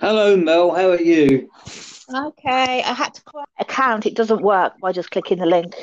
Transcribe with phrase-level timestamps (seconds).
[0.00, 0.74] Hello, Mel.
[0.74, 1.50] How are you?
[2.12, 4.06] Okay, I had to create an account.
[4.06, 5.74] It doesn't work by just clicking the link.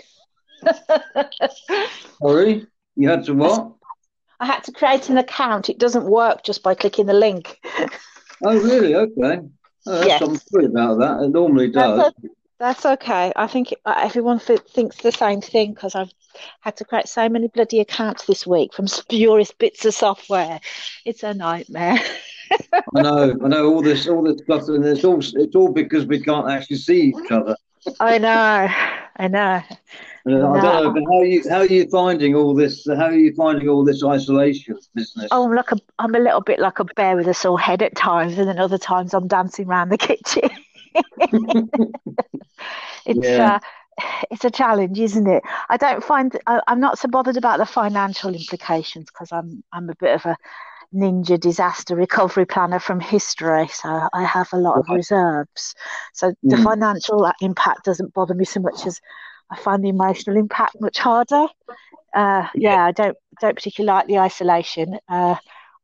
[2.21, 3.73] Sorry, you had to what?
[4.39, 5.69] I had to create an account.
[5.69, 7.59] It doesn't work just by clicking the link.
[8.43, 8.95] Oh, really?
[8.95, 9.39] Okay.
[9.85, 10.21] Oh, Yes.
[10.21, 11.23] I'm sorry about that.
[11.23, 11.97] It normally does.
[11.99, 13.31] That's, o- that's okay.
[13.35, 16.11] I think uh, everyone th thinks the same thing because I've
[16.61, 20.59] had to create so many bloody accounts this week from spurious bits of software.
[21.05, 21.99] It's a nightmare.
[22.95, 23.37] I know.
[23.43, 26.49] I know all this, all this stuff, and it's all, it's all because we can't
[26.49, 27.55] actually see each other.
[27.99, 28.67] I know.
[29.17, 29.61] I know.
[30.29, 30.93] Uh, I don't know.
[30.93, 31.49] But how are you?
[31.49, 32.85] How are you finding all this?
[32.85, 35.27] How are you finding all this isolation business?
[35.31, 37.81] Oh, I'm like a, I'm a little bit like a bear with a sore head
[37.81, 40.49] at times, and then other times I'm dancing around the kitchen.
[43.05, 43.55] It's Yeah.
[43.55, 43.59] uh,
[44.29, 45.43] it's a challenge, isn't it?
[45.69, 49.89] I don't find I, I'm not so bothered about the financial implications because I'm I'm
[49.89, 50.35] a bit of a
[50.93, 55.75] ninja disaster recovery planner from history, so I have a lot of reserves.
[56.13, 56.57] So the Mm.
[56.57, 58.99] financial impact doesn't bother me so much as
[59.51, 61.47] I find the emotional impact much harder.
[62.15, 64.97] Uh, yeah, I don't don't particularly like the isolation.
[65.09, 65.35] Uh,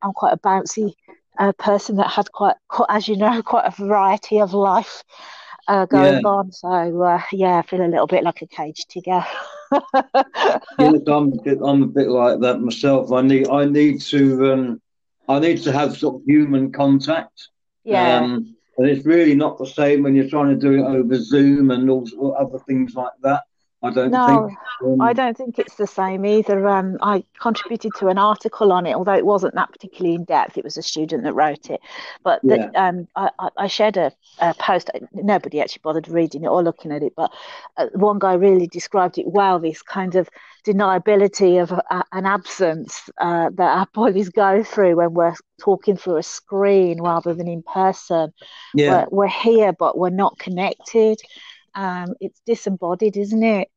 [0.01, 0.93] I'm quite a bouncy
[1.39, 5.03] uh, person that had quite, quite, as you know, quite a variety of life
[5.67, 6.19] uh, Yeah.
[6.19, 6.51] going on.
[6.51, 6.69] So
[7.03, 9.25] uh, yeah, I feel a little bit like a caged tiger.
[10.77, 13.11] Yes, I'm a bit, I'm a bit like that myself.
[13.11, 14.81] I need, I need to, um,
[15.27, 17.49] I need to have sort of human contact.
[17.83, 21.15] Yeah, Um, and it's really not the same when you're trying to do it over
[21.15, 23.43] Zoom and all sort of other things like that.
[23.83, 24.59] I don't no, think.
[24.81, 26.65] Um, I don't think it's the same either.
[26.69, 30.57] Um, I contributed to an article on it, although it wasn't that particularly in depth.
[30.57, 31.81] It was a student that wrote it,
[32.23, 34.89] but yeah, um, I, I I shared a, a post.
[35.11, 37.33] Nobody actually bothered reading it or looking at it, but
[37.75, 39.59] uh, one guy really described it well.
[39.59, 40.29] This kind of
[40.65, 46.17] deniability of a, an absence uh, that our bodies go through when we're talking through
[46.17, 48.31] a screen rather than in person.
[48.73, 51.19] yeah, We're we're here, but we're not connected.
[51.75, 53.69] Um, it's disembodied, isn't it?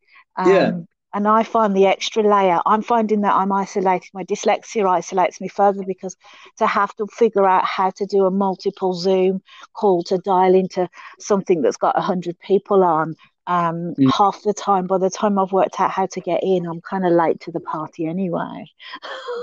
[0.42, 4.10] yeah, Um, and I find the extra layer, I'm finding that I'm isolating.
[4.12, 6.14] My dyslexia isolates me further because
[6.58, 9.40] to have to figure out how to do a multiple Zoom
[9.74, 13.14] call to dial into something that's got 100 people on,
[13.46, 16.66] um, mm, half the time, by the time I've worked out how to get in,
[16.66, 18.66] I'm kind of late to the party anyway.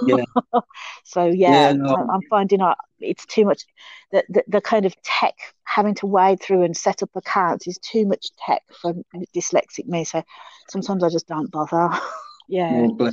[0.08, 0.24] yeah,
[1.06, 1.69] So yeah.
[1.69, 3.64] yeah, No, I'm finding out it's too much.
[4.12, 7.78] The, the the kind of tech having to wade through and set up accounts is
[7.80, 8.94] too much tech for
[9.36, 10.03] dyslexic me.
[10.03, 10.24] So
[10.70, 11.90] sometimes I just don't bother.
[12.50, 13.09] Yeah, oh.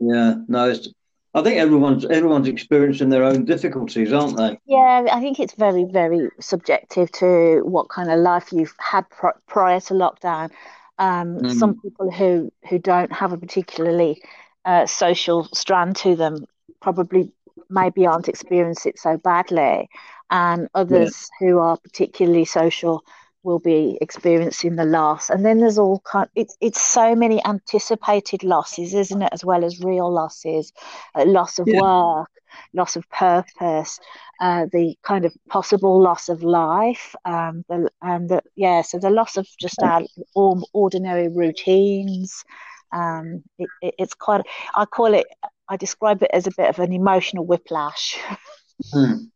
[0.00, 0.70] Yeah, no.
[0.70, 0.88] It's,
[1.36, 4.58] I think everyone's everyone's experiencing their own difficulties, aren't they?
[4.66, 5.06] yeah.
[5.12, 9.80] I think it's very very subjective to what kind of life you've had pr prior
[9.80, 10.50] to lockdown.
[10.98, 14.22] Um, some Mm, people who who don't have a particularly
[14.64, 16.46] uh, social strand to them
[16.80, 17.30] probably
[17.68, 19.88] maybe aren't experiencing it so badly,
[20.30, 23.04] and yeah, others who are particularly social
[23.46, 25.30] will be experiencing the loss.
[25.30, 26.28] And then there's all kind.
[26.34, 30.72] It's it's so many anticipated losses, isn't it, as well as real losses,
[31.14, 32.30] uh, loss of yeah, work,
[32.74, 34.00] loss of purpose,
[34.40, 39.10] uh, the kind of possible loss of life, um, the, and the, yeah, so the
[39.10, 40.02] loss of just our
[40.34, 42.44] or, ordinary routines.
[42.92, 44.42] Um, it, it, it's quite.
[44.74, 45.26] I call it.
[45.68, 48.18] I describe it as a bit of an emotional whiplash.
[48.94, 49.30] mm.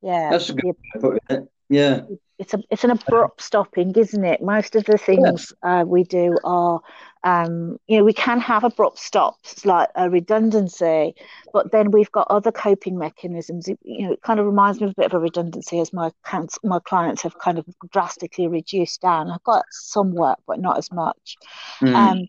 [0.00, 1.48] Yeah, That's a good way of putting it.
[1.68, 2.02] Yeah,
[2.38, 4.40] it's a it's an abrupt stopping, isn't it?
[4.42, 6.80] Most of the yeah, things uh, we do are,
[7.24, 11.14] um, you know, we can have abrupt stops like a redundancy,
[11.52, 13.68] but then we've got other coping mechanisms.
[13.68, 15.92] It, you know, it kind of reminds me of a bit of a redundancy as
[15.92, 16.10] my
[16.62, 19.30] my clients have kind of drastically reduced down.
[19.30, 21.38] I've got some work, but not as much.
[21.82, 22.28] mm, Um,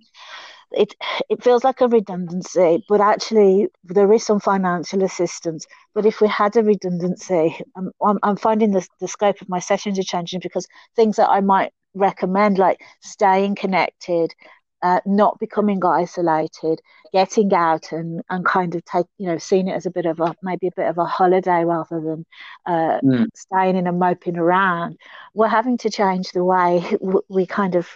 [0.72, 0.96] it
[1.30, 5.66] it feels like a redundancy, but actually there is some financial assistance.
[5.94, 9.98] But if we had a redundancy, I'm I'm finding the the scope of my sessions
[10.00, 14.34] are changing because things that I might recommend, like staying connected,
[14.82, 16.82] uh, not becoming isolated,
[17.14, 20.20] getting out and and kind of take you know seeing it as a bit of
[20.20, 22.26] a maybe a bit of a holiday rather than
[22.66, 23.28] uh, mm.
[23.36, 24.98] staying in and moping around.
[25.34, 26.84] We're having to change the way
[27.30, 27.90] we kind of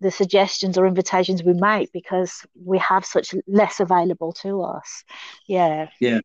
[0.00, 5.04] the suggestions or invitations we make because we have such less available to us.
[5.46, 6.20] Yeah, Yeah.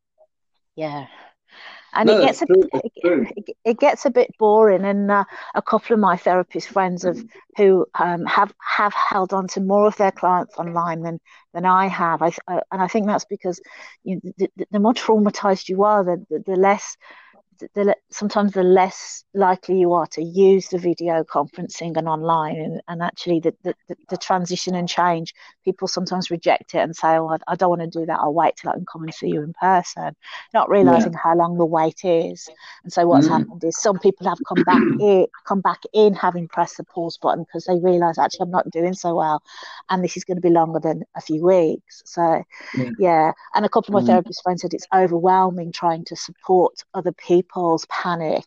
[0.75, 1.05] yeah.
[1.93, 2.69] And it No, it's gets a true.
[2.73, 4.83] It's it, it, it gets a bit boring.
[4.85, 5.23] And uh,
[5.55, 7.23] a couple of my therapist friends have
[7.57, 11.19] who um, have have held on to more of their clients online than
[11.53, 12.21] than I have.
[12.21, 13.61] I, I and I think that's because
[14.03, 16.97] you, the, the, the more traumatized you are, the, the the less
[17.59, 22.81] the, sometimes the less likely you are to use the video conferencing and online and,
[22.87, 23.75] and actually the, the,
[24.09, 27.81] the transition and change people sometimes reject it and say oh I, I, don't want
[27.81, 30.15] to do that I'll wait till I can come and see you in person
[30.53, 31.19] not realizing yeah.
[31.21, 32.49] how long the wait is
[32.83, 33.39] and so what's mm.
[33.39, 37.17] happened is some people have come back in come back in having pressed the pause
[37.17, 39.43] button because they realize actually I'm not doing so well
[39.89, 42.43] and this is going to be longer than a few weeks so
[42.77, 43.31] yeah, yeah.
[43.53, 44.11] and a couple of my mm.
[44.11, 47.11] therapist friends said it's overwhelming trying to support other
[47.45, 48.45] people's panic.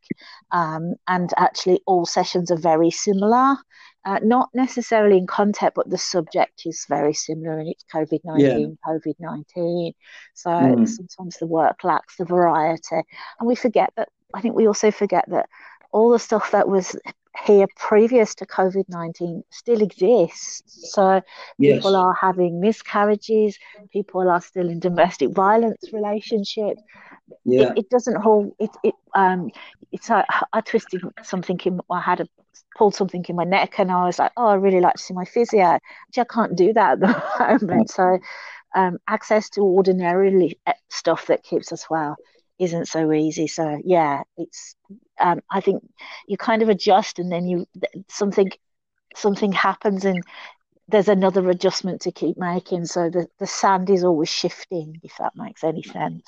[0.50, 3.56] Um, and actually, all sessions are very similar.
[4.04, 8.78] Uh, not necessarily in content, but the subject is very similar, and it's COVID nineteen,
[8.86, 8.92] yeah.
[8.92, 9.92] COVID nineteen.
[10.34, 10.88] So mm.
[10.88, 13.02] sometimes the work lacks the variety,
[13.38, 14.08] and we forget that.
[14.34, 15.48] I think we also forget that
[15.92, 16.96] all the stuff that was
[17.46, 20.92] here previous to COVID 19 still exists.
[20.92, 21.22] So
[21.58, 21.76] yes.
[21.78, 23.58] people are having miscarriages,
[23.92, 26.82] people are still in domestic violence relationships.
[27.44, 27.72] Yeah.
[27.72, 28.70] It, it doesn't hold it.
[28.82, 29.50] It um.
[29.92, 31.80] It's like I twisted something in.
[31.90, 32.26] I had a
[32.76, 35.14] pulled something in my neck, and I was like, "Oh, I really like to see
[35.14, 37.90] my physio." Actually, I can't do that at the moment.
[37.90, 38.18] So,
[38.74, 42.16] um, access to ordinarily eh, stuff that keeps us well
[42.58, 43.46] isn't so easy.
[43.46, 44.74] So yeah, it's
[45.20, 45.82] um, I think
[46.26, 47.66] you kind of adjust and then you
[48.08, 48.50] something
[49.14, 50.22] something happens and
[50.88, 52.86] there's another adjustment to keep making.
[52.86, 56.24] So the, the sand is always shifting, if that makes any sense.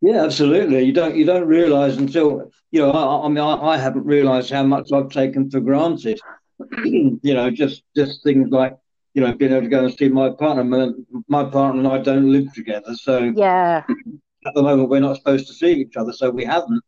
[0.00, 0.82] Yeah, absolutely.
[0.82, 2.90] You don't you don't realise until you know.
[2.90, 6.18] I, I mean, I, I haven't realised how much I've taken for granted.
[6.84, 8.78] you know, just just things like
[9.12, 10.64] you know being able to go and see my partner.
[10.64, 10.88] My,
[11.28, 13.84] my partner and I don't live together, so yeah.
[14.46, 16.82] At the moment, we're not supposed to see each other, so we haven't.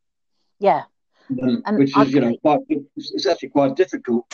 [0.59, 0.85] Yeah,
[1.65, 4.27] um, which is, you know, quite, it's actually quite difficult.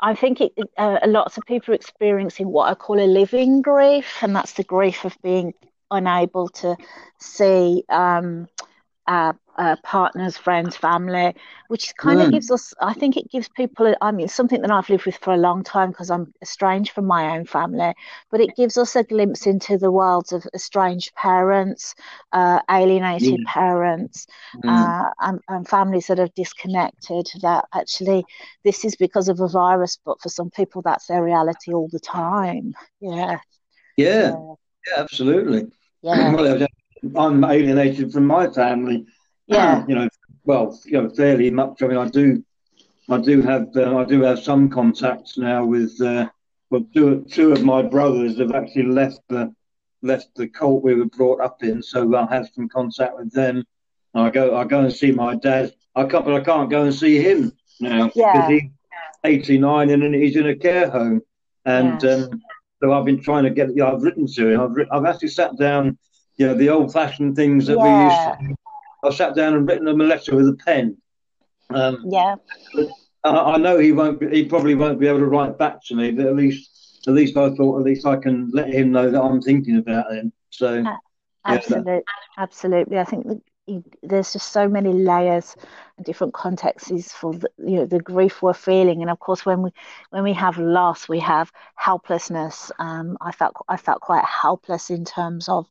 [0.00, 4.22] I think it, uh, lots of people are experiencing what I call a living grief,
[4.22, 5.54] and that's the grief of being
[5.90, 6.76] unable to
[7.18, 8.48] see um,
[9.06, 11.34] uh, uh, partners, friends, family,
[11.68, 12.32] which kind of mm.
[12.32, 15.32] gives us, I think it gives people, I mean, something that I've lived with for
[15.32, 17.94] a long time because I'm estranged from my own family,
[18.30, 21.94] but it gives us a glimpse into the worlds of estranged parents,
[22.32, 23.52] uh, alienated yeah.
[23.52, 24.26] parents,
[24.64, 24.68] mm.
[24.68, 27.28] uh, and, and, families that have disconnected.
[27.42, 28.24] That actually,
[28.64, 32.00] this is because of a virus, but for some people, that's their reality all the
[32.00, 32.74] time.
[33.00, 33.38] Yeah.
[33.96, 34.30] Yeah.
[34.30, 34.54] Yeah,
[34.86, 35.66] yeah absolutely.
[36.02, 36.66] Yeah.
[37.16, 39.06] I'm alienated from my family
[39.46, 39.84] yeah.
[39.88, 40.08] you know,
[40.44, 41.82] well, you know, fairly much.
[41.82, 42.44] I mean, I do,
[43.08, 46.28] I do have, uh, I do have some contacts now with, uh,
[46.70, 49.54] well, two, two of my brothers have actually left the,
[50.02, 53.64] left the cult we were brought up in, so I have some contact with them.
[54.14, 55.74] I go, I go and see my dad.
[55.94, 58.32] I can't, but I can't go and see him now yeah.
[58.32, 58.70] because he's
[59.24, 61.20] 89 and he's in a care home,
[61.64, 62.42] and um,
[62.82, 63.68] so I've been trying to get.
[63.70, 64.60] You know, I've written to him.
[64.60, 65.98] I've, I've actually sat down.
[66.36, 68.36] You know, the old-fashioned things that yeah.
[68.38, 68.55] we used
[69.10, 70.96] to I sat down and written him a letter with a pen.
[71.70, 72.36] Um, yeah.
[73.24, 74.20] I, I, know he won't.
[74.20, 77.14] Be, he probably won't be able to write back to me, but at least, at
[77.14, 80.32] least I thought, at least I can let him know that I'm thinking about him.
[80.50, 80.84] So.
[81.48, 82.00] Absolutely, yeah,
[82.38, 82.98] absolutely.
[82.98, 83.24] I think
[84.02, 85.56] there's just so many layers
[85.96, 89.02] and different contexts for the, you know the grief we're feeling.
[89.02, 89.70] And of course when we
[90.10, 92.70] when we have loss we have helplessness.
[92.78, 95.66] Um, i felt i felt quite helpless in terms of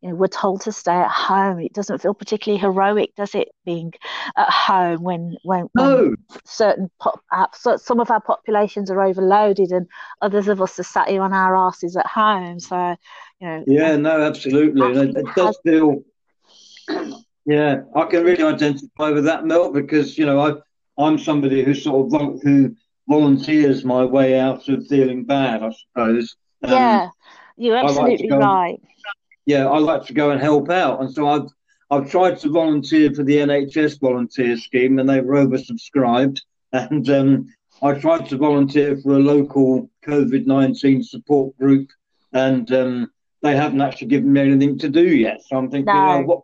[0.00, 1.58] you know we're told to stay at home.
[1.60, 3.92] It doesn't feel particularly heroic does it being
[4.36, 5.96] at home when when, no.
[5.96, 9.86] when certain pop, uh, some of our populations are overloaded and
[10.20, 12.60] others of us are sat here on our asses at home.
[12.60, 12.96] So
[13.40, 14.86] you know yeah no absolutely.
[14.86, 16.02] It, it does feel
[17.48, 21.72] yeah, I can really identify with that, Mel, because you know I I'm somebody who
[21.72, 22.76] sort of who
[23.08, 26.36] volunteers my way out of feeling bad, I suppose.
[26.62, 27.08] Um, yeah,
[27.56, 28.78] you're absolutely like right.
[28.78, 28.88] And,
[29.46, 31.48] yeah, I like to go and help out, and so I've
[31.90, 36.40] I've tried to volunteer for the NHS volunteer scheme, and they were oversubscribed,
[36.74, 37.48] and um,
[37.82, 41.88] I tried to volunteer for a local COVID nineteen support group,
[42.34, 45.40] and um, they haven't actually given me anything to do yet.
[45.46, 46.10] So I'm thinking, no.
[46.10, 46.42] oh, what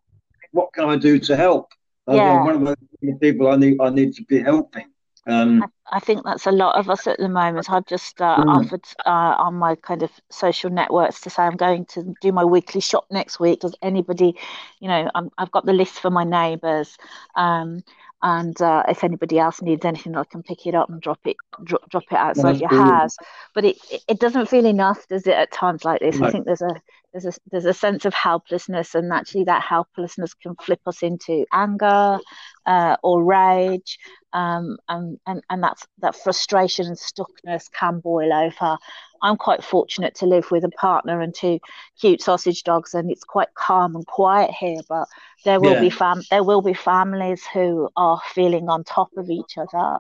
[0.55, 1.73] what can I do to help?
[2.07, 2.39] Yeah.
[2.39, 4.87] I'm one of the people I need I need to be helping.
[5.27, 7.71] Um, I, I, think that's a lot of us at the moment.
[7.71, 8.47] I've just uh, mm.
[8.47, 12.45] offered uh, on my kind of social networks to say I'm going to do my
[12.45, 13.61] weekly shop next week.
[13.61, 14.37] Does anybody,
[14.81, 16.99] you know, i have got the list for my neighbours.
[17.37, 17.83] Um,
[18.23, 21.37] and uh, if anybody else needs anything, I can pick it up and drop it
[21.63, 23.17] drop, drop it outside your house.
[23.55, 23.77] But it
[24.09, 25.35] it doesn't feel enough, does it?
[25.35, 26.75] At times like this, I think there's a
[27.15, 31.47] there's a there's a sense of helplessness, and actually that helplessness can flip us into
[31.53, 32.19] anger
[32.67, 33.99] uh, or rage,
[34.33, 38.77] um, and, and, and that's, that frustration and stuckness can boil over.
[39.23, 41.59] I'm quite fortunate to live with a partner and two
[41.99, 44.81] cute sausage dogs, and it's quite calm and quiet here.
[44.87, 45.09] But
[45.45, 45.81] there will yeah.
[45.81, 49.99] be fam- there will be families who are feeling on top of each other,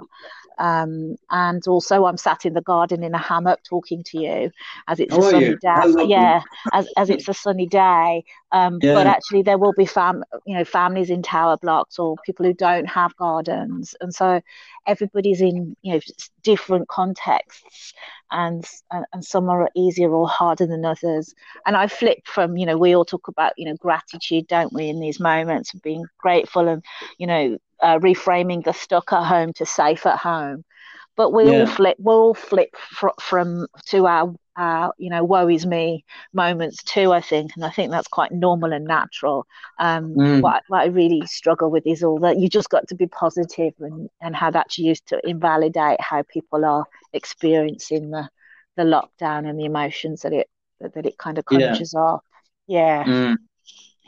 [0.58, 4.50] um, and also, I'm sat in the garden in a hammock talking to you
[4.86, 5.56] as it's How a sunny you?
[5.56, 6.04] day.
[6.06, 6.42] Yeah,
[6.72, 8.24] as, as it's a sunny day.
[8.52, 8.94] Um, yeah.
[8.94, 12.53] But actually, there will be fam, you know, families in tower blocks or people who
[12.54, 14.40] don't have gardens, and so
[14.86, 16.00] everybody's in you know
[16.42, 17.92] different contexts,
[18.30, 21.34] and and, and some are easier or harder than others.
[21.66, 24.88] And I flip from you know we all talk about you know gratitude, don't we,
[24.88, 26.84] in these moments of being grateful and
[27.18, 30.64] you know uh, reframing the stuck at home to safe at home.
[31.16, 31.60] But we yeah.
[31.60, 36.04] all flip, we all flip fr- from to our, our, you know, woe is me
[36.32, 37.12] moments too.
[37.12, 39.46] I think, and I think that's quite normal and natural.
[39.78, 40.40] Um, mm.
[40.40, 43.74] what, what I really struggle with is all that you just got to be positive
[43.78, 48.28] and and how that's used to invalidate how people are experiencing the
[48.76, 50.48] the lockdown and the emotions that it
[50.80, 52.00] that, that it kind of conjures yeah.
[52.00, 52.24] up.
[52.66, 53.36] Yeah, mm.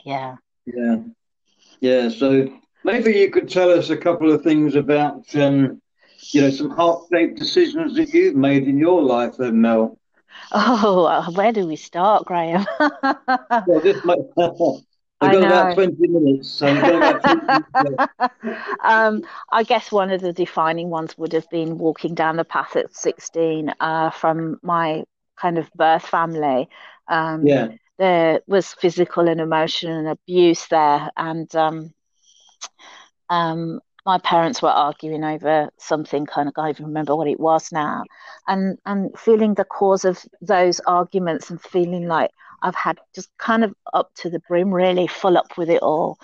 [0.03, 0.35] yeah,
[0.65, 0.97] yeah,
[1.79, 2.09] yeah.
[2.09, 2.49] So
[2.87, 5.81] Maybe you could tell us a couple of things about, um,
[6.31, 9.97] you know, some heart-shaped decisions that you've made in your life, then, Mel.
[10.51, 12.65] Oh, where do we start, Graham?
[12.79, 14.19] well, this might.
[15.19, 16.49] I've got about 20 minutes.
[16.49, 17.25] So 20 minutes
[18.83, 22.75] um, I guess one of the defining ones would have been walking down the path
[22.75, 25.03] at 16 uh, from my
[25.35, 26.69] kind of birth family.
[27.07, 27.69] Um, yeah.
[27.97, 31.09] There was physical and emotional abuse there.
[31.17, 31.93] And um,
[33.29, 37.41] um, my parents were arguing over something kind of I don't even remember what it
[37.41, 38.05] was now
[38.47, 42.31] and and feeling the cause of those arguments and feeling like
[42.63, 46.17] I've had just kind of up to the brim really full up with it all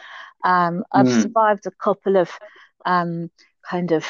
[0.45, 1.21] um, I've mm.
[1.21, 2.31] survived a couple of
[2.85, 3.29] um,
[3.69, 4.05] kind of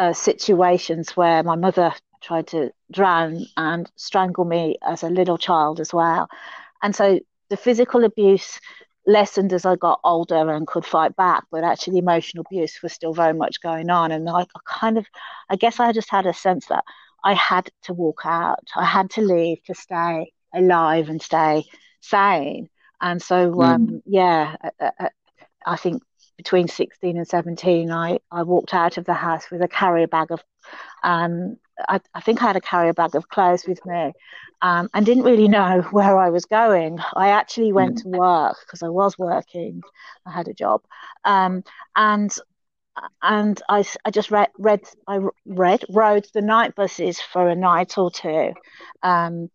[0.00, 5.78] uh, situations where my mother tried to drown and strangle me as a little child
[5.78, 6.28] as well
[6.82, 7.20] and so
[7.50, 8.60] the physical abuse
[9.06, 13.14] lessened as I got older and could fight back, but actually emotional abuse was still
[13.14, 14.12] very much going on.
[14.12, 15.06] And I, kind of,
[15.48, 16.84] I guess I just had a sense that
[17.24, 21.64] I had to walk out, I had to leave to stay alive and stay
[22.00, 22.68] sane.
[23.00, 23.64] And so, mm.
[23.64, 25.08] um, yeah, I, I,
[25.66, 26.02] I think
[26.36, 30.30] between 16 and 17, I, I walked out of the house with a carrier bag
[30.30, 30.42] of,
[31.02, 31.56] um,
[31.88, 34.12] I, I think I had a carrier bag of clothes with me
[34.62, 36.98] um, and didn't really know where I was going.
[37.14, 38.02] I actually went mm.
[38.02, 39.82] to work because I was working.
[40.26, 40.82] I had a job,
[41.24, 41.64] um,
[41.96, 42.32] and
[43.22, 47.96] and I, I just read, read I read rode the night buses for a night
[47.98, 48.52] or two,
[49.02, 49.50] um,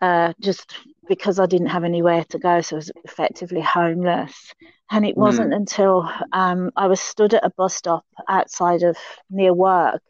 [0.00, 0.74] uh, just
[1.08, 4.52] because I didn't have anywhere to go, so I was effectively homeless.
[4.90, 5.56] And it wasn't mm.
[5.56, 8.96] until um, I was stood at a bus stop outside of
[9.30, 10.02] near work,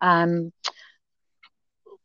[0.00, 0.52] um,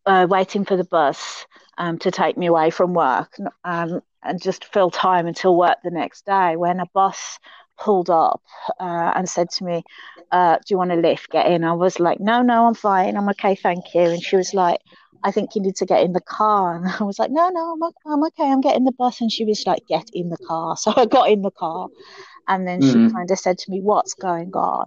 [0.05, 1.45] uh, waiting for the bus
[1.79, 5.89] um, to take me away from work um, and just fill time until work the
[5.89, 7.39] next day when a bus
[7.79, 8.41] pulled up
[8.79, 9.83] uh, and said to me,
[10.31, 11.31] uh, Do you want a lift?
[11.31, 11.63] Get in.
[11.63, 13.17] I was like, No, no, I'm fine.
[13.17, 13.55] I'm okay.
[13.55, 14.01] Thank you.
[14.01, 14.81] And she was like,
[15.23, 16.75] I think you need to get in the car.
[16.75, 18.51] And I was like, No, no, I'm, I'm okay.
[18.51, 19.21] I'm getting the bus.
[19.21, 20.75] And she was like, Get in the car.
[20.77, 21.87] So I got in the car.
[22.47, 23.07] And then mm-hmm.
[23.07, 24.85] she kind of said to me, What's going on?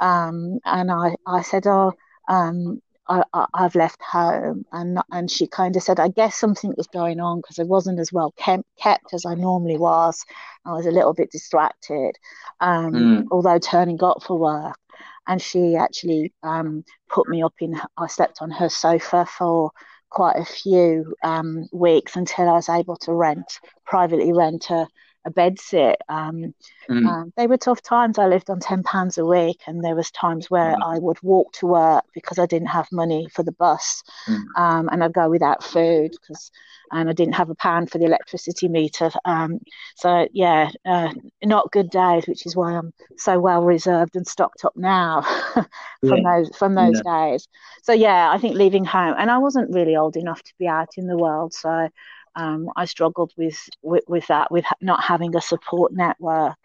[0.00, 1.92] Um, and I, I said, Oh,
[2.28, 6.86] um, I, have left home, and and she kind of said, I guess something was
[6.86, 10.24] going on because I wasn't as well kept, kept as I normally was.
[10.64, 12.12] I was a little bit distracted,
[12.60, 13.26] um, mm.
[13.30, 14.78] although turning up for work.
[15.26, 17.80] And she actually um, put me up in.
[17.96, 19.72] I slept on her sofa for
[20.10, 24.86] quite a few um, weeks until I was able to rent privately rent a
[25.24, 26.00] a bed sit.
[26.08, 26.54] Um,
[26.88, 27.06] mm.
[27.06, 28.18] um, they were tough times.
[28.18, 30.82] I lived on ten pounds a week, and there was times where mm.
[30.84, 34.42] I would walk to work because I didn't have money for the bus, mm.
[34.56, 36.50] um, and I'd go without food because,
[36.90, 39.10] and I didn't have a pound for the electricity meter.
[39.24, 39.60] Um,
[39.96, 41.12] so yeah, uh,
[41.44, 45.66] not good days, which is why I'm so well reserved and stocked up now from
[46.02, 46.36] yeah.
[46.36, 47.30] those from those yeah.
[47.30, 47.48] days.
[47.82, 50.90] So yeah, I think leaving home, and I wasn't really old enough to be out
[50.96, 51.88] in the world, so
[52.34, 56.56] um, I struggled with, with, with that, with not having a support network.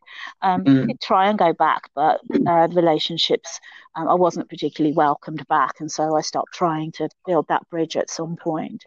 [0.41, 1.00] Um, mm.
[1.01, 3.59] try and go back, but uh, relationships,
[3.95, 7.97] um, I wasn't particularly welcomed back, and so I stopped trying to build that bridge
[7.97, 8.86] at some point.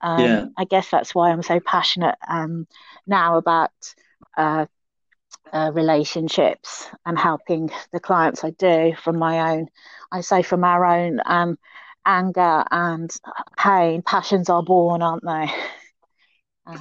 [0.00, 0.44] Um, yeah.
[0.56, 2.66] I guess that's why I'm so passionate um,
[3.06, 3.72] now about
[4.36, 4.66] uh,
[5.52, 9.68] uh, relationships and helping the clients I do from my own,
[10.12, 11.58] I say from our own um,
[12.04, 13.14] anger and
[13.56, 14.02] pain.
[14.02, 15.50] Passions are born, aren't they?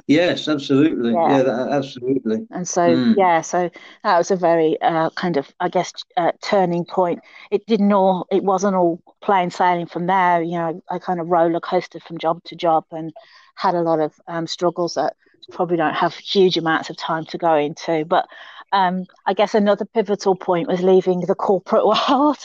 [0.07, 1.13] Yes, absolutely.
[1.13, 2.47] Yeah, yeah that, absolutely.
[2.51, 3.15] And so, mm.
[3.17, 3.69] yeah, so
[4.03, 7.19] that was a very uh, kind of, I guess, uh, turning point.
[7.51, 10.41] It didn't all, it wasn't all plain sailing from there.
[10.41, 13.13] You know, I kind of roller coasted from job to job and
[13.55, 15.15] had a lot of um, struggles that
[15.51, 18.05] probably don't have huge amounts of time to go into.
[18.05, 18.27] But
[18.73, 22.37] um, I guess another pivotal point was leaving the corporate world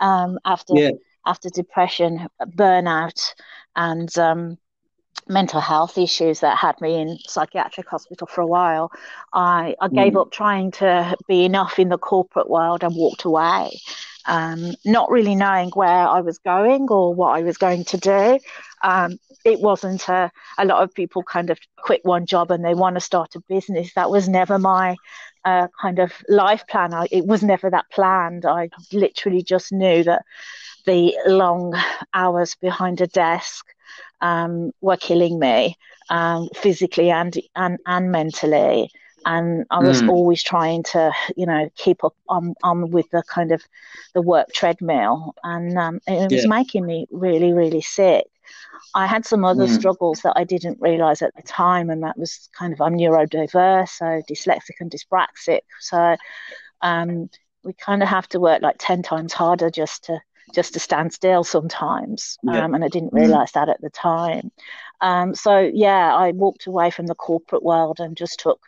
[0.00, 0.90] um, after yeah.
[1.26, 3.34] after depression, burnout,
[3.76, 4.58] and um,
[5.28, 8.90] mental health issues that had me in psychiatric hospital for a while,
[9.32, 10.20] I, I gave mm.
[10.20, 13.78] up trying to be enough in the corporate world and walked away,
[14.26, 18.38] um, not really knowing where I was going or what I was going to do.
[18.82, 22.74] Um, it wasn't a, a lot of people kind of quit one job and they
[22.74, 23.94] want to start a business.
[23.94, 24.96] That was never my
[25.44, 26.94] uh, kind of life plan.
[26.94, 28.44] I, it was never that planned.
[28.44, 30.24] I literally just knew that
[30.84, 31.74] the long
[32.12, 33.66] hours behind a desk
[34.22, 35.76] um, were killing me
[36.08, 38.90] um, physically and, and and mentally.
[39.24, 40.08] And I was mm.
[40.08, 43.62] always trying to, you know, keep up on, on with the kind of
[44.14, 46.48] the work treadmill, and um, it was yeah.
[46.48, 48.26] making me really, really sick.
[48.96, 49.74] I had some other mm.
[49.74, 53.90] struggles that I didn't realize at the time, and that was kind of I'm neurodiverse,
[53.90, 55.60] so dyslexic and dyspraxic.
[55.78, 56.16] So
[56.80, 57.30] um,
[57.62, 60.20] we kind of have to work like ten times harder just to
[60.54, 62.38] just to stand still sometimes.
[62.42, 62.64] Yeah.
[62.64, 63.26] Um, and I didn't mm-hmm.
[63.26, 64.50] realize that at the time.
[65.00, 68.60] Um, so, yeah, I walked away from the corporate world and just took,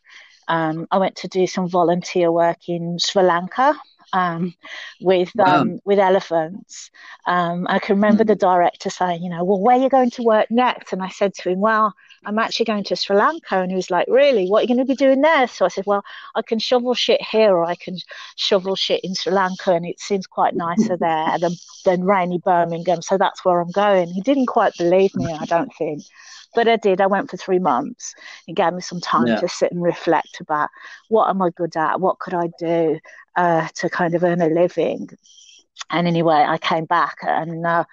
[0.48, 3.74] um, I went to do some volunteer work in Sri Lanka
[4.14, 4.54] um,
[5.00, 5.60] with wow.
[5.60, 6.90] um, with elephants.
[7.26, 8.28] Um, I can remember mm.
[8.28, 10.92] the director saying, you know, well, where are you going to work next?
[10.92, 11.92] And I said to him, well,
[12.24, 13.60] I'm actually going to Sri Lanka.
[13.60, 14.48] And he was like, really?
[14.48, 15.48] What are you going to be doing there?
[15.48, 16.04] So I said, well,
[16.34, 17.98] I can shovel shit here or I can
[18.36, 19.72] shovel shit in Sri Lanka.
[19.72, 21.52] And it seems quite nicer there than,
[21.84, 23.02] than rainy Birmingham.
[23.02, 24.08] So that's where I'm going.
[24.08, 26.02] He didn't quite believe me, I don't think.
[26.54, 27.00] But I did.
[27.00, 28.14] I went for three months.
[28.46, 29.40] It gave me some time yeah.
[29.40, 30.70] to sit and reflect about
[31.08, 32.00] what am I good at?
[32.00, 33.00] What could I do
[33.36, 35.10] uh, to kind of earn a living?
[35.90, 37.84] And anyway, I came back and uh,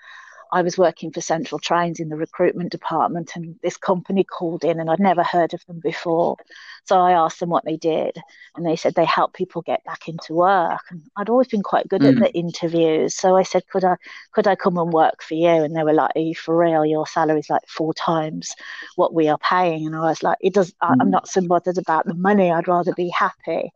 [0.51, 4.79] I was working for Central Trains in the recruitment department, and this company called in,
[4.79, 6.37] and I'd never heard of them before.
[6.85, 8.17] So I asked them what they did,
[8.55, 10.81] and they said they help people get back into work.
[10.89, 12.09] And I'd always been quite good mm.
[12.09, 13.96] at the interviews, so I said, "Could I,
[14.33, 16.85] could I come and work for you?" And they were like, "Are you for real?
[16.85, 18.55] Your salary's like four times
[18.96, 20.72] what we are paying." And I was like, "It does.
[20.83, 20.98] Mm.
[21.00, 22.51] I'm not so bothered about the money.
[22.51, 23.72] I'd rather be happy."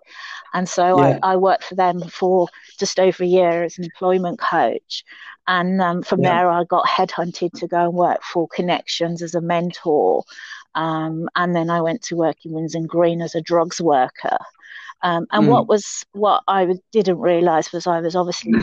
[0.53, 1.19] And so yeah.
[1.21, 2.47] I, I worked for them for
[2.79, 5.03] just over a year as an employment coach.
[5.47, 6.29] And um, from yeah.
[6.29, 10.23] there, I got headhunted to go and work for Connexions as a mentor.
[10.75, 14.37] Um, and then I went to work in Winson Green as a drugs worker.
[15.01, 15.49] Um, and mm.
[15.49, 18.53] what was what I didn't realise was I was obviously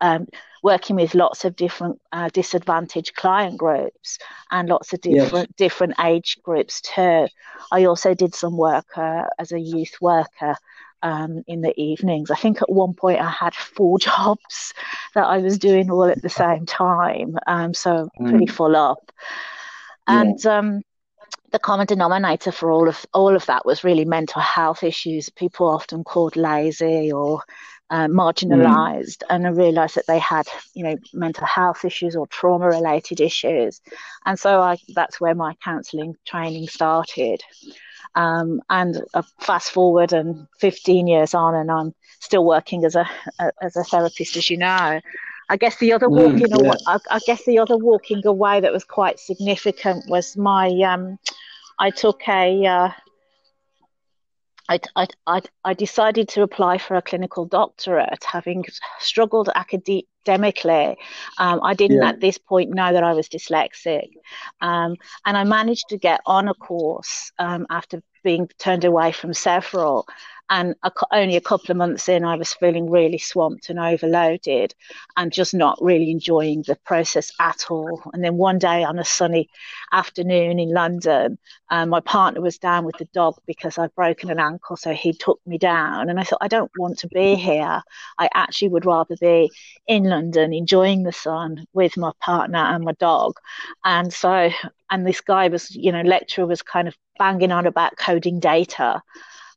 [0.00, 0.26] um,
[0.62, 4.18] working with lots of different uh, disadvantaged client groups
[4.50, 5.56] and lots of different yes.
[5.56, 7.28] different age groups too.
[7.70, 10.56] I also did some work uh, as a youth worker
[11.02, 12.30] um, in the evenings.
[12.30, 14.74] I think at one point I had four jobs
[15.14, 18.30] that I was doing all at the same time, um, so mm.
[18.30, 19.12] pretty full up.
[20.06, 20.80] And yeah.
[21.52, 25.28] The common denominator for all of all of that was really mental health issues.
[25.30, 27.42] People often called lazy or
[27.90, 29.26] uh, marginalized, mm.
[29.30, 33.80] and I realized that they had, you know, mental health issues or trauma related issues,
[34.24, 37.42] and so I, that's where my counselling training started.
[38.16, 43.08] Um, and uh, fast forward and 15 years on, and I'm still working as a,
[43.38, 45.00] a as a therapist, as you know.
[45.50, 46.68] I guess the other mm, walking mm, yeah.
[46.68, 51.18] away, I, I, guess the other walking away that was quite significant was my um,
[51.78, 52.90] I took a uh,
[54.68, 58.64] I, I, I, I decided to apply for a clinical doctorate, having
[59.00, 60.96] struggled academically.
[61.38, 62.10] Um, I didn't yeah.
[62.10, 64.10] at this point know that I was dyslexic.
[64.60, 64.94] Um,
[65.26, 70.06] and I managed to get on a course um, after being turned away from several.
[70.50, 74.74] And a, only a couple of months in, I was feeling really swamped and overloaded
[75.16, 78.02] and just not really enjoying the process at all.
[78.12, 79.48] And then one day on a sunny
[79.92, 81.38] afternoon in London,
[81.70, 84.76] um, my partner was down with the dog because I'd broken an ankle.
[84.76, 86.10] So he took me down.
[86.10, 87.80] And I thought, I don't want to be here.
[88.18, 89.50] I actually would rather be
[89.86, 93.38] in London enjoying the sun with my partner and my dog.
[93.84, 94.50] And so,
[94.90, 99.00] and this guy was, you know, lecturer was kind of banging on about coding data.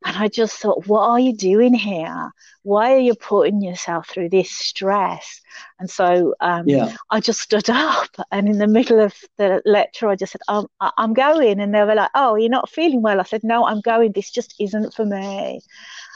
[0.06, 2.32] And I just thought, what are you doing here?
[2.64, 5.42] Why are you putting yourself through this stress?
[5.80, 6.96] And so um, yeah.
[7.10, 10.68] I just stood up, and in the middle of the lecture, I just said, um,
[10.80, 11.60] I'm going.
[11.60, 13.20] And they were like, Oh, you're not feeling well?
[13.20, 14.12] I said, No, I'm going.
[14.12, 15.62] This just isn't for me.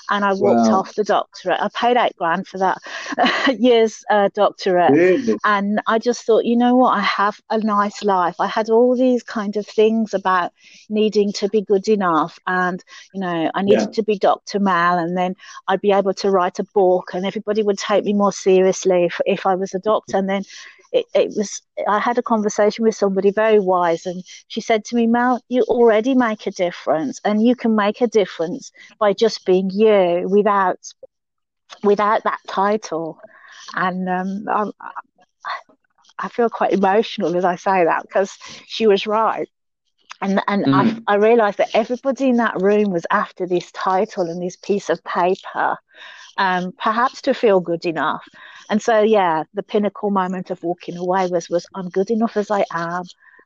[0.10, 0.80] And I walked wow.
[0.80, 1.60] off the doctorate.
[1.60, 2.78] I paid eight grand for that
[3.60, 5.38] year's uh, doctorate, really?
[5.44, 8.36] and I just thought, you know what, I have a nice life.
[8.40, 10.52] I had all these kind of things about
[10.90, 13.94] needing to be good enough, and you know, I needed yeah.
[13.94, 14.60] to be Dr.
[14.60, 15.36] Mal, and then
[15.68, 19.20] I'd be able to write a book, and everybody would take me more seriously if,
[19.26, 20.44] if I was a doctor, and then
[20.92, 24.96] it, it was I had a conversation with somebody very wise, and she said to
[24.96, 29.46] me, Mel, you already make a difference, and you can make a difference by just
[29.46, 30.80] being you without
[31.84, 33.20] without that title.
[33.76, 34.92] And um, I,
[36.20, 39.50] I feel quite emotional as I say that because she was right.
[40.22, 41.04] And and mm.
[41.08, 44.90] I, I realised that everybody in that room was after this title and this piece
[44.90, 45.78] of paper,
[46.38, 48.28] um, perhaps to feel good enough.
[48.70, 52.52] And so, yeah, the pinnacle moment of walking away was was I'm good enough as
[52.52, 53.04] I am,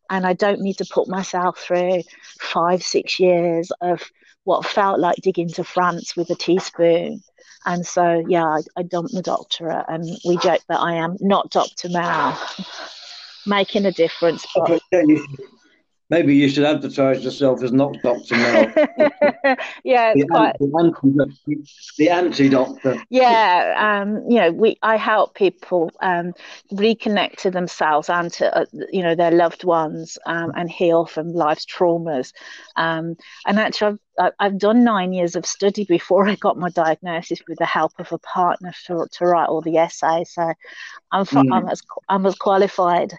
[0.09, 2.03] and I don't need to put myself through
[2.39, 4.01] five, six years of
[4.43, 7.21] what felt like digging to France with a teaspoon.
[7.65, 11.51] And so, yeah, I, I dumped the doctorate, and we joke that I am not
[11.51, 11.89] Dr.
[11.89, 12.39] Mel,
[13.45, 14.45] making a difference.
[14.55, 14.81] But...
[16.11, 18.35] Maybe you should advertise yourself as not Dr.
[18.35, 18.73] Mel.
[19.85, 20.57] yeah, the, quite...
[20.77, 21.63] anti,
[21.97, 23.01] the anti-doctor.
[23.09, 26.33] Yeah, um, you know, we I help people um,
[26.73, 31.31] reconnect to themselves and to uh, you know their loved ones um, and heal from
[31.31, 32.33] life's traumas.
[32.75, 33.99] Um, and actually, I've
[34.57, 38.17] done nine years of study before I got my diagnosis with the help of a
[38.19, 40.33] partner to, to write all the essays.
[40.33, 40.53] So
[41.11, 41.53] I'm, mm.
[41.53, 43.13] I'm, as, I'm as qualified.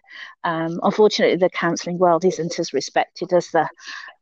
[0.45, 3.69] Um, unfortunately, the counselling world isn't as respected as the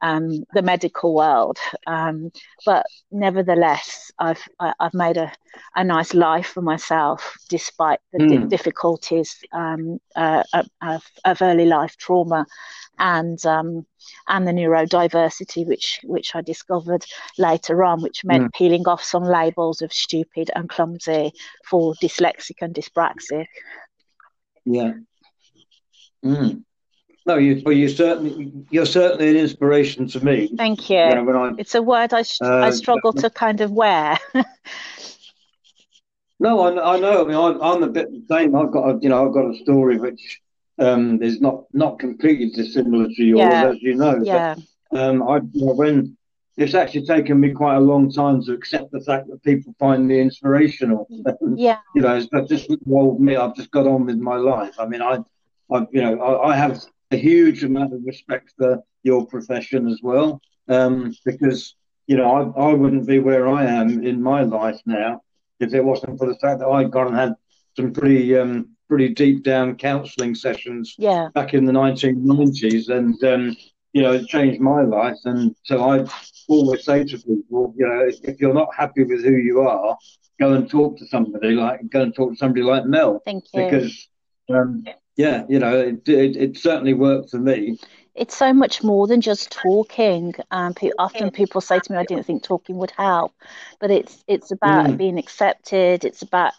[0.02, 1.58] um, the medical world.
[1.86, 2.32] Um,
[2.64, 5.32] but nevertheless, I've I, have i have made a,
[5.76, 8.48] a nice life for myself despite the mm.
[8.48, 10.42] difficulties um, uh,
[10.82, 12.46] of, of, early life trauma
[12.98, 13.86] and um,
[14.28, 17.04] and the neurodiversity, which which I discovered
[17.38, 18.54] later on, which meant mm.
[18.54, 21.32] peeling off some labels of stupid and clumsy
[21.64, 23.46] for dyslexic and dyspraxic.
[24.64, 24.92] Yeah.
[26.24, 26.64] Mm.
[27.26, 30.50] No, you, well, you certainly you're certainly an inspiration to me.
[30.56, 30.98] Thank you.
[30.98, 34.18] you know, it's a word I, uh, I struggle to kind of wear.
[36.40, 37.24] no, I, I know.
[37.24, 38.56] I mean, I'm, I'm a bit the same.
[38.56, 40.40] I've got a, you know I've got a story which
[40.80, 43.68] um, is not not completely dissimilar to yours, yeah.
[43.68, 44.20] as you know.
[44.22, 44.54] Yeah.
[44.90, 46.16] But, um, I when
[46.56, 50.06] it's actually taken me quite a long time to accept the fact that people find
[50.06, 51.06] me inspirational.
[51.56, 51.78] Yeah.
[51.94, 53.36] you know, it's just old me.
[53.36, 54.74] I've just got on with my life.
[54.78, 55.18] I mean, I,
[55.70, 60.00] I you know, I, I have a huge amount of respect for your profession as
[60.02, 61.74] well, um, because
[62.06, 65.22] you know I, I wouldn't be where I am in my life now
[65.60, 67.34] if it wasn't for the fact that I got and had
[67.76, 71.28] some pretty um, pretty deep down counselling sessions yeah.
[71.32, 73.56] back in the 1990s, and um,
[73.92, 75.16] you know it changed my life.
[75.24, 76.04] And so I
[76.48, 79.96] always say to people, you know, if you're not happy with who you are,
[80.40, 83.22] go and talk to somebody like go and talk to somebody like Mel.
[83.24, 83.64] Thank you.
[83.64, 84.08] Because
[84.52, 84.84] um,
[85.16, 87.78] yeah, you know, it, it, it certainly worked for me
[88.14, 90.34] it's so much more than just talking.
[90.50, 93.32] Um, pe- often people say to me, "I didn't think talking would help,"
[93.78, 94.96] but it's it's about mm.
[94.96, 96.04] being accepted.
[96.04, 96.52] It's about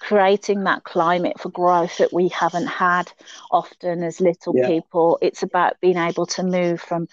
[0.00, 3.10] creating that climate for growth that we haven't had
[3.50, 4.66] often as little yeah.
[4.66, 5.18] people.
[5.22, 7.08] It's about being able to move from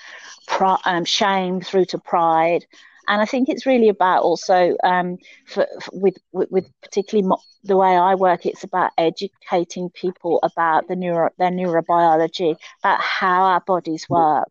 [0.85, 2.65] um, shame through to pride
[3.09, 5.17] and I think it's really about also um,
[5.47, 10.39] for, for, with, with, with particularly mo- the way I work, it's about educating people
[10.43, 14.47] about the neuro their neurobiology, about how our bodies work.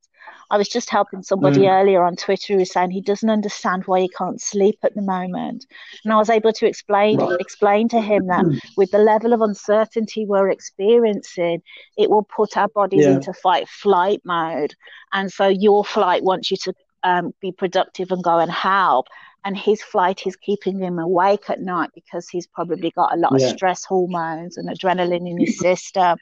[0.51, 1.71] I was just helping somebody mm.
[1.71, 5.03] earlier on Twitter who was saying he doesn't understand why he can't sleep at the
[5.03, 5.67] moment,
[6.05, 7.41] and I was able to explain right.
[7.41, 8.59] explain to him that mm.
[8.77, 11.63] with the level of uncertainty we're experiencing,
[11.97, 13.13] it will put our bodies yeah.
[13.13, 14.75] into fight flight mode,
[15.13, 19.07] and so your flight wants you to um, be productive and go and help.
[19.45, 23.33] And his flight is keeping him awake at night because he's probably got a lot
[23.39, 23.47] yeah.
[23.47, 26.19] of stress hormones and adrenaline in his system.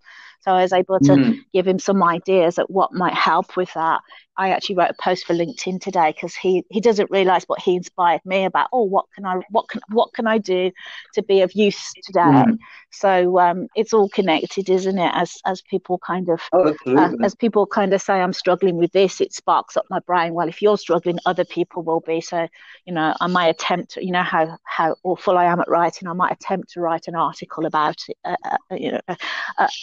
[0.46, 1.38] So I was able to mm.
[1.52, 4.00] give him some ideas at what might help with that.
[4.38, 7.74] I actually wrote a post for LinkedIn today because he he doesn't realize what he
[7.74, 8.68] inspired me about.
[8.72, 10.70] Oh, what can I what can what can I do
[11.14, 12.20] to be of use today?
[12.20, 12.58] Mm.
[12.90, 15.12] So um, it's all connected, isn't it?
[15.14, 18.92] As as people kind of oh, uh, as people kind of say, I'm struggling with
[18.92, 19.20] this.
[19.20, 20.34] It sparks up my brain.
[20.34, 22.20] Well, if you're struggling, other people will be.
[22.20, 22.46] So
[22.84, 23.96] you know, I might attempt.
[23.96, 26.08] You know how how awful I am at writing.
[26.08, 28.16] I might attempt to write an article about it.
[28.24, 29.16] Uh, uh, you know, a,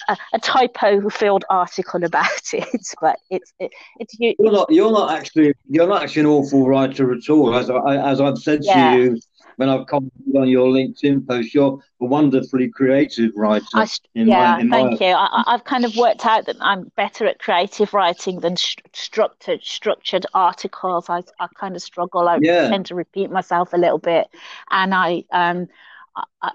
[0.10, 4.72] a, a typo-filled article about it, but it's it, it's you you're not.
[4.72, 5.54] You're not actually.
[5.70, 7.56] You're not actually an awful writer at all.
[7.56, 8.96] As I, as I've said yeah.
[8.96, 9.20] to you
[9.58, 13.66] when I've commented on your LinkedIn post, you're a wonderfully creative writer.
[13.74, 15.08] I, yeah, my, thank my...
[15.08, 15.14] you.
[15.14, 20.26] I, have kind of worked out that I'm better at creative writing than structured structured
[20.34, 21.10] articles.
[21.10, 22.28] I, I kind of struggle.
[22.28, 22.70] I yeah.
[22.70, 24.28] tend to repeat myself a little bit,
[24.70, 25.68] and I um
[26.42, 26.52] I,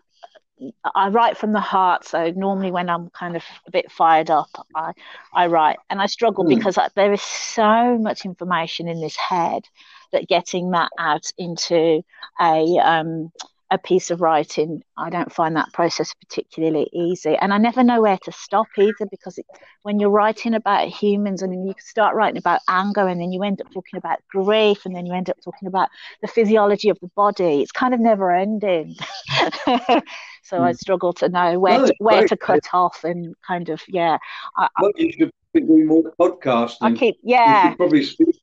[0.95, 2.05] I write from the heart.
[2.05, 4.93] So normally when I'm kind of a bit fired up, I,
[5.33, 6.57] I write and I struggle mm.
[6.57, 9.65] because I, there is so much information in this head
[10.13, 12.03] that getting that out into
[12.41, 13.33] a, um,
[13.71, 17.37] a piece of writing, I don't find that process particularly easy.
[17.37, 19.47] And I never know where to stop either because it,
[19.83, 23.43] when you're writing about humans and then you start writing about anger and then you
[23.43, 25.91] end up talking about grief and then you end up talking about
[26.23, 28.97] the physiology of the body, it's kind of never ending.
[30.49, 30.63] So.
[30.63, 30.77] I hmm.
[30.77, 34.17] struggle to know where to, where to cut off and kind of yeah.
[34.57, 36.77] I, well, you should be doing more podcasting.
[36.83, 37.75] I keep yeah.
[37.75, 38.37] probably speak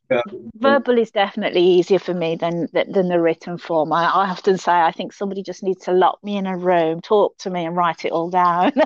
[0.56, 3.91] Verbal is definitely easier for me than than the written form.
[3.91, 7.02] I, I often say I think somebody just needs to lock me in a room,
[7.02, 8.72] talk to me, and write it all down.
[8.76, 8.86] well,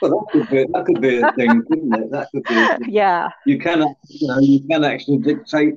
[0.00, 2.10] that could be that could be a thing, couldn't it?
[2.10, 2.92] That could be.
[2.92, 3.30] Yeah.
[3.46, 5.74] You can you know you can actually dictate.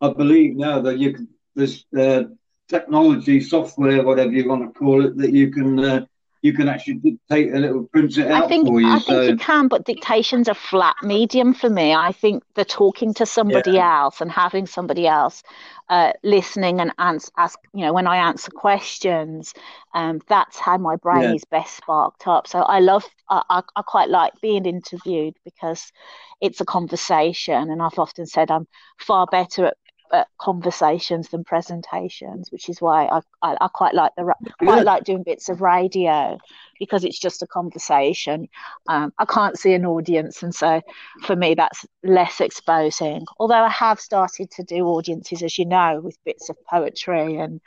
[0.00, 1.28] I believe now that you can.
[1.56, 2.22] There's uh,
[2.68, 6.06] technology, software, whatever you want to call it, that you can uh,
[6.42, 8.88] you can actually dictate a little will print it out I think, for you.
[8.88, 9.06] I so.
[9.06, 11.94] think you can, but dictation's a flat medium for me.
[11.94, 14.02] I think the talking to somebody yeah.
[14.02, 15.42] else and having somebody else
[15.88, 19.54] uh, listening and answer, ask, you know, when I answer questions,
[19.94, 21.34] um, that's how my brain yeah.
[21.34, 22.46] is best sparked up.
[22.46, 25.92] So I love, I, I, I quite like being interviewed because
[26.40, 28.66] it's a conversation, and I've often said I'm
[28.98, 29.76] far better at
[30.10, 34.82] uh, conversations than presentations, which is why I, I, I quite like the quite yeah.
[34.82, 36.38] like doing bits of radio
[36.78, 38.48] because it's just a conversation.
[38.88, 40.80] Um, I can't see an audience, and so
[41.22, 43.24] for me that's less exposing.
[43.38, 47.60] Although I have started to do audiences, as you know, with bits of poetry and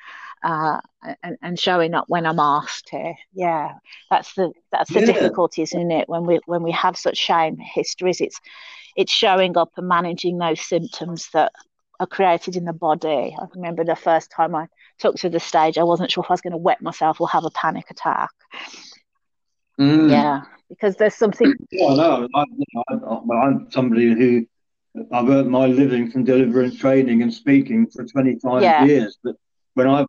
[0.44, 0.80] uh,
[1.24, 3.14] and, and showing up when I'm asked to.
[3.34, 3.74] Yeah,
[4.10, 5.06] that's the that's the yeah.
[5.06, 6.10] difficulty, isn't it?
[6.10, 8.40] When we when we have such shame histories, it's
[8.96, 11.52] it's showing up and managing those symptoms that
[12.04, 13.36] are created in the body.
[13.40, 14.68] I remember the first time I
[15.00, 17.28] took to the stage, I wasn't sure if I was going to wet myself or
[17.30, 18.30] have a panic attack.
[19.80, 20.12] Mm.
[20.12, 21.54] Yeah, because there's something.
[21.72, 22.28] Yeah, I, know,
[22.88, 24.46] I, I'm somebody who
[25.12, 28.86] I've earned my living from delivering training and speaking for 25 yeah.
[28.86, 29.18] years.
[29.24, 29.36] But
[29.74, 30.06] when I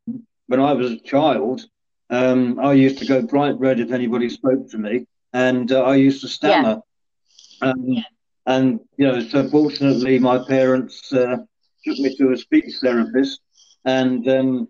[0.47, 1.65] when I was a child,
[2.11, 5.97] um, I used to go bright red if anybody spoke to me, and uh, I
[5.97, 6.81] used to stammer.
[7.63, 7.71] Yeah.
[7.71, 8.03] Um, yeah.
[8.47, 11.39] And you know, so fortunately, my parents uh,
[11.85, 13.41] took me to a speech therapist,
[13.85, 14.69] and um,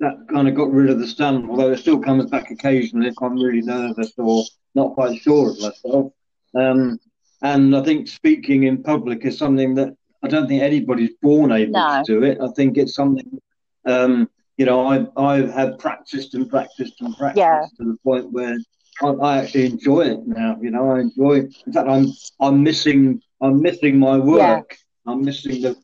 [0.00, 1.48] that kind of got rid of the stun.
[1.48, 5.60] Although it still comes back occasionally if I'm really nervous or not quite sure of
[5.60, 6.12] myself.
[6.54, 6.98] Um,
[7.42, 11.72] and I think speaking in public is something that I don't think anybody's born able
[11.72, 12.02] no.
[12.04, 12.38] to do it.
[12.40, 13.40] I think it's something,
[13.86, 17.64] um, you know, I I have had practiced and practiced and practiced yeah.
[17.78, 18.58] to the point where
[19.02, 20.58] I, I, actually enjoy it now.
[20.60, 21.48] You know, I enjoy.
[21.66, 22.08] In fact, I'm
[22.40, 24.78] I'm missing I'm missing my work.
[24.78, 25.12] Yeah.
[25.12, 25.76] I'm missing the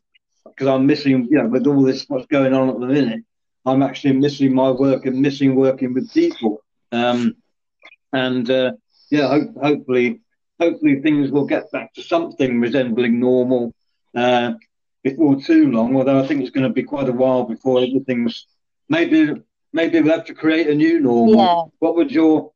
[0.57, 3.23] because I'm missing, you know, with all this what's going on at the minute,
[3.65, 6.63] I'm actually missing my work and missing working with people.
[6.91, 7.35] Um,
[8.11, 8.71] and uh,
[9.11, 10.21] yeah, ho- hopefully,
[10.59, 13.71] hopefully things will get back to something resembling normal
[14.15, 14.53] uh,
[15.03, 15.95] before too long.
[15.95, 18.47] Although I think it's going to be quite a while before everything's
[18.89, 19.33] maybe
[19.73, 21.35] maybe we'll have to create a new normal.
[21.35, 21.63] Yeah.
[21.79, 22.51] What would your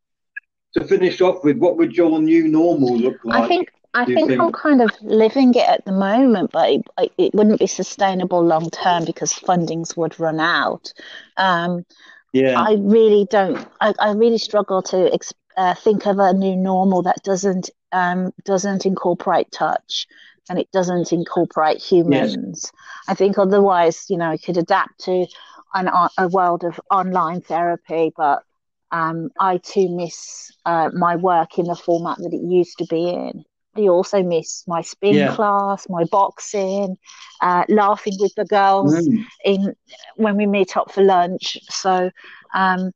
[0.74, 1.58] to finish off with?
[1.58, 3.44] What would your new normal look like?
[3.44, 7.12] I think I think, think, I'm kind of living it at the moment, but it,
[7.18, 10.94] it wouldn't be sustainable long term because fundings would run out.
[11.38, 11.86] Um,
[12.32, 13.68] yeah, I really don't.
[13.82, 18.32] I, I really struggle to ex- uh, think of a new normal that doesn't um,
[18.46, 20.08] doesn't incorporate touch
[20.50, 22.36] and it doesn't incorporate humans.
[22.36, 22.72] Yes.
[23.08, 25.28] I think otherwise, you know, it could adapt to
[25.74, 28.44] an, a world of online therapy, but
[28.92, 33.10] um, I too miss uh, my work in the format that it used to be
[33.10, 33.46] in.
[33.76, 35.36] I also miss my spin yeah.
[35.36, 36.98] class, my boxing,
[37.42, 39.26] uh, laughing with the girls mm.
[39.46, 39.74] in
[40.16, 41.58] when we meet up for lunch.
[41.70, 42.12] So
[42.54, 42.92] um,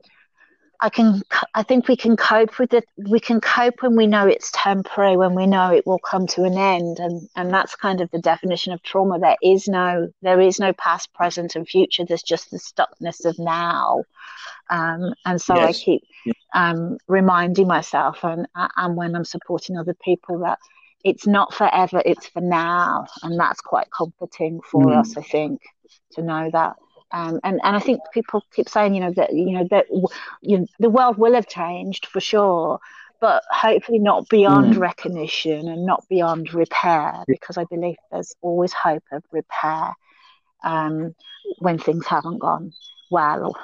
[0.81, 1.21] I can,
[1.53, 2.83] I think we can cope with it.
[2.97, 6.43] We can cope when we know it's temporary, when we know it will come to
[6.43, 9.17] an end, and and that's kind of the definition of trauma.
[9.17, 12.03] There is no, there is no past, present, and future.
[12.03, 14.03] There's just the stuckness of now.
[14.69, 15.69] Um, and so yes.
[15.69, 16.03] I keep
[16.53, 20.59] um, reminding myself, and and when I'm supporting other people, that
[21.03, 24.97] it's not forever; it's for now, and that's quite comforting for mm.
[24.97, 25.61] us, I think,
[26.13, 26.75] to know that.
[27.11, 29.85] Um, and and I think people keep saying, you know, that you know that
[30.41, 32.79] you know, the world will have changed for sure,
[33.21, 34.79] but hopefully not beyond mm.
[34.79, 39.93] recognition and not beyond repair, because I believe there's always hope of repair
[40.63, 41.15] um,
[41.59, 42.73] when things haven't gone
[43.11, 43.55] well.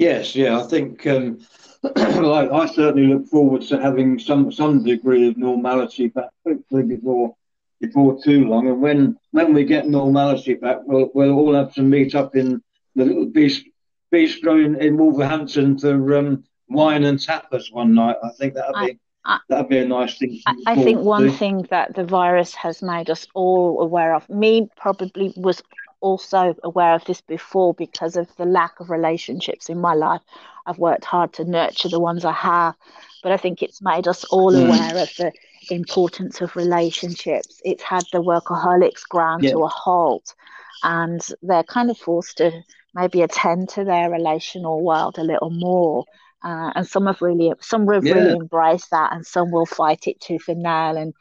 [0.00, 1.40] Yes, yeah, I think um,
[1.82, 7.36] like I certainly look forward to having some some degree of normality back, hopefully before
[7.82, 8.68] before too long.
[8.68, 12.62] And when when we get normality back, we'll we'll all have to meet up in
[12.94, 18.16] the little bistro in, in Wolverhampton for um, wine and tapas one night.
[18.24, 18.98] I think that'd be.
[19.26, 20.40] I, that'd be a nice thing.
[20.46, 21.30] I, I think one to.
[21.32, 25.62] thing that the virus has made us all aware of, me probably was
[26.00, 30.22] also aware of this before because of the lack of relationships in my life.
[30.66, 32.74] I've worked hard to nurture the ones I have,
[33.22, 34.66] but I think it's made us all mm.
[34.66, 35.32] aware of the
[35.70, 37.60] importance of relationships.
[37.64, 39.52] It's had the workaholics ground yeah.
[39.52, 40.34] to a halt,
[40.82, 42.62] and they're kind of forced to
[42.94, 46.04] maybe attend to their relational world a little more.
[46.42, 48.14] Uh, and some have really, some have yeah.
[48.14, 51.12] really embraced that, and some will fight it tooth and nail and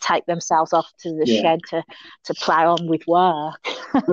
[0.00, 1.40] take themselves off to the yeah.
[1.40, 1.82] shed to
[2.24, 3.66] to plow on with work.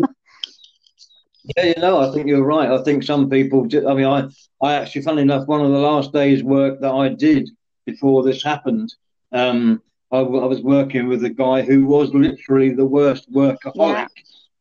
[1.58, 2.72] yeah, you know, I think you're right.
[2.72, 3.68] I think some people.
[3.88, 4.30] I mean, I,
[4.62, 7.50] I actually, funny enough, one of the last days' work that I did
[7.86, 8.94] before this happened,
[9.34, 14.08] um, I, I, was working with a guy who was literally the worst workaholic yeah.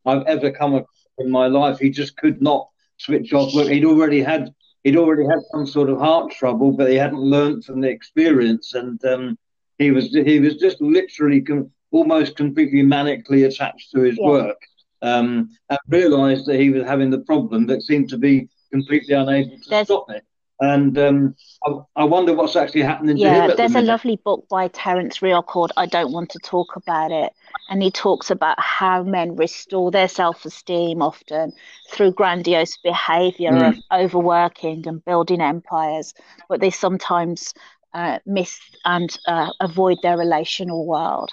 [0.07, 1.79] I've ever come across in my life.
[1.79, 3.69] He just could not switch off work.
[3.69, 4.55] He'd already had
[4.89, 8.73] he'd already had some sort of heart trouble, but he hadn't learned from the experience,
[8.75, 9.39] and um,
[9.79, 14.27] he was he was just literally com- almost completely manically attached to his yeah.
[14.27, 14.61] work,
[15.03, 19.59] um, and realised that he was having the problem, but seemed to be completely unable
[19.59, 20.25] to there's, stop it.
[20.61, 23.57] And um, I, I, wonder what's actually happening yeah, to him.
[23.57, 27.13] there's the a lovely book by Terence Real called "I Don't Want to Talk About
[27.13, 27.33] It."
[27.69, 31.53] and he talks about how men restore their self-esteem often
[31.91, 33.69] through grandiose behavior mm.
[33.69, 36.15] of overworking and building empires
[36.49, 37.55] but they sometimes
[37.95, 41.31] uh, miss and uh, avoid their relational world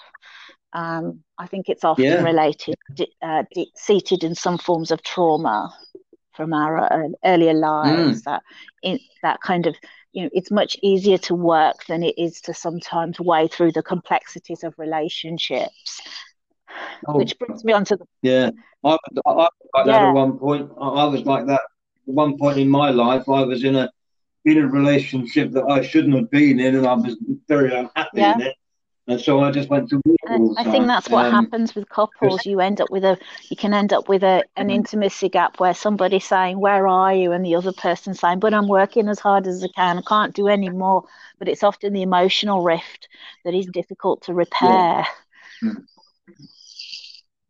[0.73, 2.23] um, i think it's often yeah.
[2.23, 2.75] related
[3.21, 3.43] uh,
[3.75, 5.73] seated in some forms of trauma
[6.35, 8.23] from our earlier lives mm.
[8.23, 8.43] that
[8.83, 9.75] in that kind of
[10.13, 13.83] you know it's much easier to work than it is to sometimes wade through the
[13.83, 16.01] complexities of relationships
[17.07, 18.49] oh, which brings me on to the yeah
[18.83, 19.83] i, I, I like yeah.
[19.85, 23.27] that at one point I, I, was like that at one point in my life
[23.29, 23.89] i was in a
[24.45, 27.17] in a relationship that i shouldn't have been in and i was
[27.47, 28.35] very unhappy yeah.
[28.35, 28.55] in it
[29.07, 30.01] and so I just went to
[30.57, 32.45] I think that's what um, happens with couples.
[32.45, 33.17] You end up with a,
[33.49, 34.77] you can end up with a an mm-hmm.
[34.77, 38.67] intimacy gap where somebody's saying, "Where are you?" and the other person saying, "But I'm
[38.67, 39.99] working as hard as I can.
[39.99, 41.03] I can't do any more."
[41.37, 43.07] But it's often the emotional rift
[43.43, 45.05] that is difficult to repair.
[45.61, 45.69] Yeah.
[45.69, 45.85] Mm.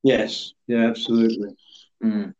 [0.03, 0.53] Yes.
[0.67, 0.87] Yeah.
[0.87, 1.55] Absolutely.
[2.03, 2.33] Mm.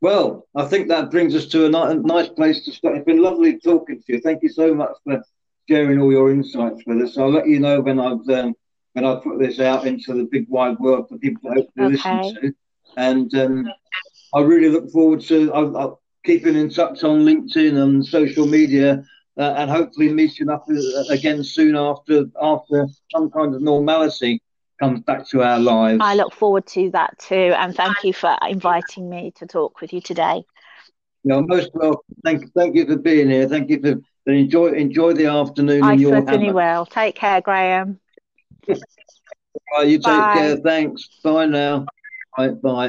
[0.00, 2.96] Well, I think that brings us to a nice place to start.
[2.96, 4.20] It's been lovely talking to you.
[4.20, 5.22] Thank you so much for
[5.70, 7.16] sharing all your insights with us.
[7.16, 8.54] I'll let you know when I've um,
[8.94, 12.22] when I put this out into the big wide world for people to hopefully okay.
[12.22, 12.52] listen to.
[12.96, 13.70] And um,
[14.34, 19.04] I really look forward to I'll, I'll keeping in touch on LinkedIn and social media,
[19.38, 24.42] uh, and hopefully meeting up uh, again soon after after some kind of normality
[24.80, 26.00] comes back to our lives.
[26.02, 29.92] I look forward to that too, and thank you for inviting me to talk with
[29.92, 30.44] you today.
[31.22, 32.00] No, most welcome.
[32.24, 33.46] Thank, thank you for being here.
[33.46, 35.84] Thank you for then enjoy enjoy the afternoon.
[35.84, 36.86] And your I certainly will.
[36.86, 37.98] Take care, Graham.
[38.68, 40.32] right, you take Bye.
[40.32, 40.56] care.
[40.56, 41.08] Thanks.
[41.22, 41.86] Bye now.
[42.36, 42.48] Bye.
[42.48, 42.88] Bye.